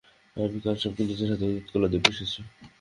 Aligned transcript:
আমি 0.35 0.59
কালসাপকে 0.65 1.01
নিজের 1.03 1.29
হাতে 1.31 1.45
দুধকলা 1.47 1.87
দিয়ে 1.89 2.03
পুষেছি। 2.05 2.39